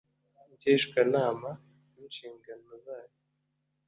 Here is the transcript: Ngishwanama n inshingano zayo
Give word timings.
Ngishwanama 0.51 1.49
n 1.93 1.95
inshingano 2.05 2.71
zayo 2.85 3.15